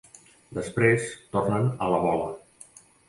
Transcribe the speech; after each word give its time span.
Després 0.57 1.05
tornen 1.37 1.69
a 1.69 1.91
la 1.97 2.01
bola. 2.07 2.27